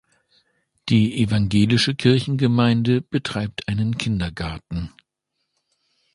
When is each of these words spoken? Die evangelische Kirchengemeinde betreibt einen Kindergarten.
Die 0.89 1.21
evangelische 1.21 1.93
Kirchengemeinde 1.93 3.03
betreibt 3.03 3.67
einen 3.67 3.99
Kindergarten. 3.99 4.91